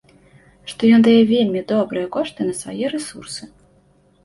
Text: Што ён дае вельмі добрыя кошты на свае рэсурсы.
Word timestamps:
Што 0.71 0.89
ён 0.97 1.01
дае 1.07 1.19
вельмі 1.33 1.61
добрыя 1.73 2.11
кошты 2.17 2.41
на 2.51 2.57
свае 2.63 2.85
рэсурсы. 2.97 3.43